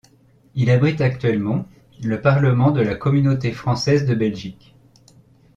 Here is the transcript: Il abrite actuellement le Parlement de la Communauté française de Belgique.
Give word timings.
Il 0.55 0.71
abrite 0.71 0.99
actuellement 1.01 1.67
le 2.03 2.19
Parlement 2.19 2.71
de 2.71 2.81
la 2.81 2.95
Communauté 2.95 3.51
française 3.51 4.07
de 4.07 4.15
Belgique. 4.15 4.73